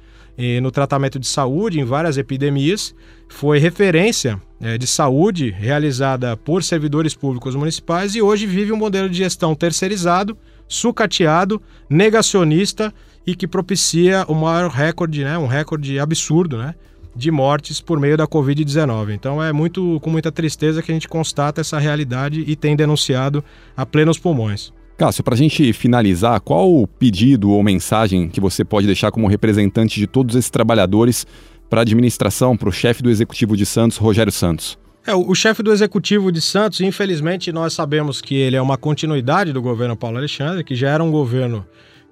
no 0.63 0.71
tratamento 0.71 1.19
de 1.19 1.27
saúde 1.27 1.81
em 1.81 1.85
várias 1.85 2.17
epidemias, 2.17 2.95
foi 3.29 3.59
referência 3.59 4.41
eh, 4.61 4.79
de 4.79 4.87
saúde 4.87 5.51
realizada 5.51 6.37
por 6.37 6.63
servidores 6.63 7.13
públicos 7.13 7.57
municipais 7.57 8.15
e 8.15 8.23
hoje 8.23 8.47
vive 8.47 8.73
um 8.73 8.77
modelo 8.77 9.09
de 9.11 9.19
gestão 9.19 9.53
terceirizado, 9.55 10.39
sucateado, 10.69 11.61
negacionista 11.91 12.95
e 13.29 13.35
que 13.35 13.47
propicia 13.47 14.25
o 14.27 14.35
maior 14.35 14.71
recorde, 14.71 15.23
né, 15.23 15.37
um 15.37 15.47
recorde 15.47 15.99
absurdo, 15.99 16.57
né, 16.57 16.75
de 17.15 17.31
mortes 17.31 17.79
por 17.79 18.01
meio 18.01 18.17
da 18.17 18.27
Covid-19. 18.27 19.11
Então 19.11 19.43
é 19.43 19.53
muito 19.53 20.01
com 20.01 20.09
muita 20.09 20.33
tristeza 20.33 20.83
que 20.83 20.91
a 20.91 20.95
gente 20.95 21.07
constata 21.07 21.61
essa 21.61 21.79
realidade 21.79 22.43
e 22.47 22.57
tem 22.57 22.75
denunciado 22.75 23.45
a 23.77 23.85
plenos 23.85 24.19
pulmões. 24.19 24.73
Cássio, 24.97 25.23
para 25.23 25.35
a 25.35 25.37
gente 25.37 25.75
finalizar, 25.75 26.41
qual 26.41 26.73
o 26.73 26.87
pedido 26.87 27.51
ou 27.51 27.63
mensagem 27.63 28.31
que 28.31 28.41
você 28.41 28.65
pode 28.65 28.87
deixar 28.87 29.11
como 29.11 29.27
representante 29.27 30.01
de 30.01 30.07
todos 30.07 30.35
esses 30.35 30.51
trabalhadores 30.51 31.27
para 31.69 31.81
a 31.81 31.83
administração, 31.83 32.57
para 32.57 32.71
o 32.71 32.73
chefe 32.73 33.03
do 33.03 33.11
Executivo 33.11 33.59
de 33.59 33.67
Santos, 33.67 33.99
Rogério 33.99 34.33
Santos? 34.33 34.79
É, 35.07 35.15
o, 35.15 35.33
o 35.33 35.35
chefe 35.35 35.63
do 35.63 35.71
Executivo 35.71 36.33
de 36.33 36.41
Santos, 36.41 36.81
infelizmente, 36.81 37.53
nós 37.53 37.75
sabemos 37.75 38.23
que 38.23 38.37
ele 38.37 38.57
é 38.57 38.63
uma 38.63 38.79
continuidade 38.79 39.53
do 39.53 39.61
governo 39.61 39.95
Paulo 39.95 40.17
Alexandre, 40.17 40.65
que 40.65 40.75
já 40.75 40.89
era 40.89 41.05
um 41.05 41.11
governo 41.11 41.67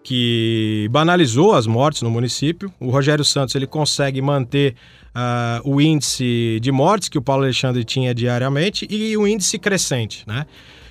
que 0.06 0.86
banalizou 0.92 1.52
as 1.52 1.66
mortes 1.66 2.00
no 2.00 2.08
município. 2.08 2.72
O 2.78 2.90
Rogério 2.90 3.24
Santos 3.24 3.56
ele 3.56 3.66
consegue 3.66 4.22
manter 4.22 4.76
uh, 5.08 5.68
o 5.68 5.80
índice 5.80 6.60
de 6.62 6.70
mortes 6.70 7.08
que 7.08 7.18
o 7.18 7.20
Paulo 7.20 7.42
Alexandre 7.42 7.82
tinha 7.82 8.14
diariamente 8.14 8.86
e 8.88 9.16
o 9.16 9.26
índice 9.26 9.58
crescente, 9.58 10.22
né? 10.24 10.46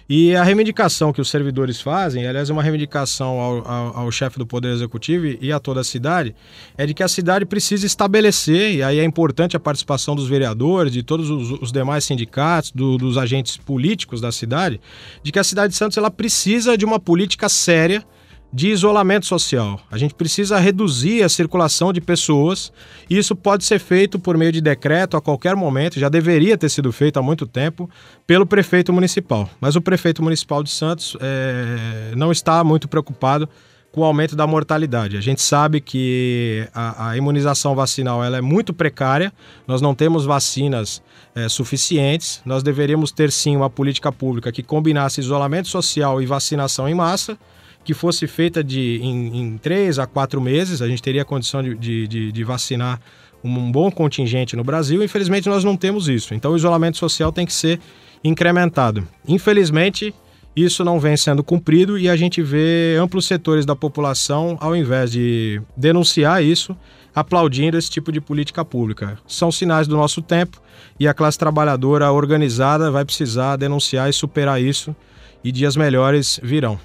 E 0.10 0.36
a 0.36 0.43
reivindicação 0.43 1.13
que 1.13 1.22
os 1.22 1.29
servidores 1.29 1.79
fazem, 1.79 2.27
aliás, 2.27 2.50
é 2.50 2.53
uma 2.53 2.62
reivindicação 2.62 3.39
ao, 3.39 3.65
ao, 3.65 3.98
ao 4.00 4.12
chefe 4.12 4.38
do 4.38 4.45
Poder 4.45 4.74
Executivo 4.74 5.38
e 5.39 5.50
a 5.50 5.62
toda 5.62 5.79
a 5.79 5.84
cidade, 5.86 6.36
é 6.77 6.86
de 6.86 6.93
que 6.93 7.01
a 7.01 7.07
cidade 7.07 7.45
precisa 7.45 7.86
estabelecer, 7.86 8.75
e 8.75 8.84
aí 8.84 9.00
é 9.00 9.03
importante 9.05 9.55
a 9.55 9.60
participação 9.62 10.13
dos 10.13 10.27
vereadores, 10.27 10.91
de 10.91 11.01
todos 11.01 11.29
os, 11.29 11.51
os 11.62 11.72
demais 11.72 12.03
sindicatos, 12.03 12.69
do, 12.72 12.98
dos 12.98 13.17
agentes 13.17 13.55
políticos 13.55 14.19
da 14.19 14.31
cidade, 14.31 14.79
de 15.24 15.31
que 15.31 15.39
a 15.39 15.43
cidade 15.43 15.72
de 15.72 15.77
Santos 15.77 15.98
ela 15.98 16.12
precisa 16.12 16.77
de 16.77 16.84
uma 16.84 17.00
política 17.00 17.48
séria 17.48 18.05
de 18.52 18.70
isolamento 18.70 19.25
social. 19.25 19.80
A 19.92 19.98
gente 19.98 20.14
precisa 20.14 20.58
reduzir 20.58 21.24
a 21.24 21.30
circulação 21.30 21.92
de 21.92 22.00
pessoas 22.00 22.72
e 23.10 23.18
isso 23.18 23.36
pode 23.36 23.66
ser 23.66 23.80
feito 23.80 24.18
por 24.18 24.38
meio 24.38 24.52
de 24.52 24.62
decreto 24.62 25.18
a 25.18 25.22
qualquer 25.22 25.56
momento, 25.56 26.00
já 26.00 26.08
deveria 26.08 26.58
ter 26.58 26.70
sido 26.70 26.92
feito 26.92 27.18
há 27.18 27.22
muito 27.22 27.46
tempo, 27.46 27.90
pelo 28.25 28.46
prefeito 28.46 28.94
municipal. 28.94 29.50
Mas 29.60 29.75
o 29.75 29.82
prefeito 29.82 30.24
municipal 30.24 30.64
de 30.64 30.70
Santos 30.70 31.18
é, 31.20 32.14
não 32.16 32.32
está 32.32 32.64
muito 32.64 32.88
preocupado 32.88 33.50
com 33.96 34.02
o 34.02 34.04
aumento 34.04 34.36
da 34.36 34.46
mortalidade. 34.46 35.16
A 35.16 35.22
gente 35.22 35.42
sabe 35.42 35.80
que 35.80 36.68
a, 36.74 37.12
a 37.12 37.18
imunização 37.18 37.74
vacinal 37.74 38.22
ela 38.22 38.38
é 38.38 38.42
muito 38.42 38.74
precária, 38.74 39.32
nós 39.66 39.82
não 39.82 39.96
temos 39.96 40.25
vacinas 40.25 41.02
é, 41.34 41.48
suficientes, 41.48 42.42
nós 42.46 42.62
deveríamos 42.62 43.12
ter 43.14 43.32
sim 43.32 43.56
uma 43.56 43.70
política 43.70 44.12
pública 44.12 44.52
que 44.52 44.62
combinasse 44.62 45.22
isolamento 45.22 45.70
social 45.70 46.22
e 46.22 46.25
vacinação 46.25 46.90
em 46.90 46.94
massa 46.94 47.38
que 47.86 47.94
fosse 47.94 48.25
feita 48.25 48.63
de, 48.63 49.00
em, 49.01 49.39
em 49.39 49.58
três 49.58 50.00
a 50.00 50.08
quatro 50.08 50.42
meses, 50.42 50.82
a 50.82 50.88
gente 50.88 51.01
teria 51.01 51.24
condição 51.24 51.62
de, 51.62 52.08
de, 52.08 52.32
de 52.32 52.44
vacinar 52.44 53.00
um 53.44 53.72
bom 53.72 53.92
contingente 53.92 54.56
no 54.56 54.63
Brasil. 54.63 55.04
Infelizmente, 55.04 55.48
nós 55.48 55.63
não 55.63 55.77
temos 55.77 56.10
isso. 56.10 56.34
Então, 56.34 56.51
o 56.51 56.58
isolamento 56.58 56.98
social 56.98 57.32
tem 57.32 57.46
que 57.46 57.54
ser 57.54 57.80
incrementado. 58.24 59.08
Infelizmente, 59.27 60.13
isso 60.56 60.84
não 60.84 61.00
vem 61.00 61.15
sendo 61.15 61.44
cumprido 61.44 61.96
e 62.00 62.10
a 62.10 62.15
gente 62.15 62.42
vê 62.42 62.98
amplos 63.00 63.27
setores 63.27 63.68
da 63.68 63.75
população, 63.75 64.58
ao 64.60 64.75
invés 64.75 65.12
de 65.12 65.62
denunciar 65.77 66.44
isso, 66.44 66.75
aplaudindo 67.13 67.77
esse 67.77 67.89
tipo 67.89 68.12
de 68.12 68.20
política 68.20 68.65
pública. 68.65 69.20
São 69.27 69.51
sinais 69.51 69.88
do 69.88 69.96
nosso 69.96 70.24
tempo 70.24 70.60
e 71.00 71.08
a 71.08 71.13
classe 71.13 71.38
trabalhadora 71.38 72.12
organizada 72.12 72.89
vai 72.89 73.06
precisar 73.06 73.58
denunciar 73.58 74.10
e 74.10 74.13
superar 74.13 74.60
isso, 74.60 74.96
e 75.44 75.51
dias 75.51 75.75
melhores 75.75 76.39
virão. 76.42 76.80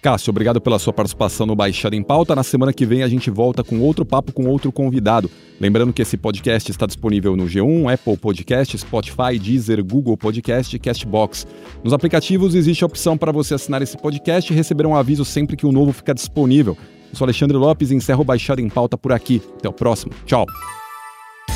Cássio, 0.00 0.30
obrigado 0.30 0.60
pela 0.60 0.78
sua 0.78 0.94
participação 0.94 1.46
no 1.46 1.54
Baixada 1.54 1.94
em 1.94 2.02
Pauta. 2.02 2.34
Na 2.34 2.42
semana 2.42 2.72
que 2.72 2.86
vem 2.86 3.02
a 3.02 3.08
gente 3.08 3.30
volta 3.30 3.62
com 3.62 3.80
outro 3.80 4.04
papo 4.04 4.32
com 4.32 4.46
outro 4.46 4.72
convidado. 4.72 5.30
Lembrando 5.60 5.92
que 5.92 6.00
esse 6.00 6.16
podcast 6.16 6.70
está 6.70 6.86
disponível 6.86 7.36
no 7.36 7.44
G1, 7.44 7.92
Apple 7.92 8.16
Podcast, 8.16 8.78
Spotify, 8.78 9.38
Deezer, 9.38 9.84
Google 9.84 10.16
Podcast 10.16 10.74
e 10.74 10.78
Castbox. 10.78 11.46
Nos 11.84 11.92
aplicativos 11.92 12.54
existe 12.54 12.82
a 12.82 12.86
opção 12.86 13.18
para 13.18 13.30
você 13.30 13.52
assinar 13.52 13.82
esse 13.82 13.96
podcast 13.98 14.50
e 14.50 14.56
receber 14.56 14.86
um 14.86 14.96
aviso 14.96 15.24
sempre 15.24 15.54
que 15.54 15.66
o 15.66 15.72
novo 15.72 15.92
ficar 15.92 16.14
disponível. 16.14 16.78
Eu 17.10 17.16
sou 17.16 17.26
Alexandre 17.26 17.58
Lopes 17.58 17.90
e 17.90 17.94
encerro 17.94 18.22
o 18.22 18.24
Baixada 18.24 18.62
em 18.62 18.70
Pauta 18.70 18.96
por 18.96 19.12
aqui. 19.12 19.42
Até 19.58 19.68
o 19.68 19.72
próximo. 19.72 20.12
Tchau. 20.24 20.46